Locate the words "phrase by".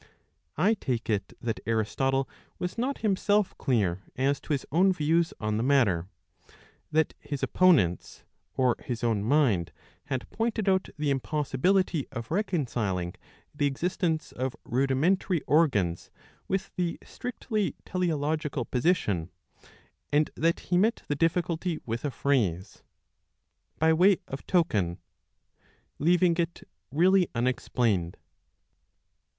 22.09-23.93